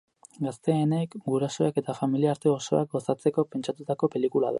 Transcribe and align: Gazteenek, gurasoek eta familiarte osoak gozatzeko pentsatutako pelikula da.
Gazteenek, 0.43 1.11
gurasoek 1.27 1.77
eta 1.81 1.95
familiarte 1.99 2.51
osoak 2.53 2.91
gozatzeko 2.95 3.47
pentsatutako 3.53 4.11
pelikula 4.17 4.47
da. 4.47 4.49